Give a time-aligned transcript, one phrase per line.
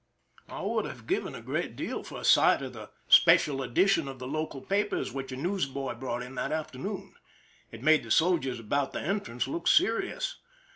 [0.49, 4.17] I would have given a great deal for a sight of the special edition of
[4.17, 7.13] the local papers which a newsboy brought in that afternoon.
[7.71, 10.37] It made the soldiers about the entrance look serious.